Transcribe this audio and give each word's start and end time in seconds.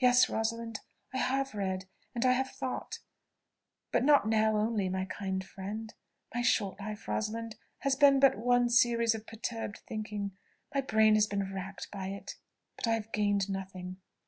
"Yes, 0.00 0.28
Rosalind, 0.28 0.80
I 1.14 1.18
have 1.18 1.54
read, 1.54 1.84
and 2.16 2.26
I 2.26 2.32
have 2.32 2.50
thought 2.50 2.98
but 3.92 4.02
not 4.02 4.26
now 4.26 4.56
only, 4.56 4.88
my 4.88 5.04
kind 5.04 5.44
friend. 5.44 5.94
My 6.34 6.42
short 6.42 6.80
life, 6.80 7.06
Rosalind, 7.06 7.54
has 7.82 7.94
been 7.94 8.18
but 8.18 8.36
one 8.36 8.68
series 8.68 9.14
of 9.14 9.24
perturbed 9.24 9.82
thinking 9.86 10.36
my 10.74 10.80
brain 10.80 11.14
has 11.14 11.28
been 11.28 11.54
racked 11.54 11.92
by 11.92 12.08
it. 12.08 12.34
But 12.74 12.88
I 12.88 12.94
have 12.94 13.12
gained 13.12 13.48
nothing." 13.48 13.98